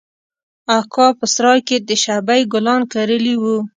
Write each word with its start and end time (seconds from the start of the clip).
اکا 0.77 1.07
په 1.19 1.25
سراى 1.33 1.59
کښې 1.67 1.77
د 1.89 1.91
شبۍ 2.03 2.41
ګلان 2.53 2.81
کرلي 2.91 3.35
وو. 3.41 3.57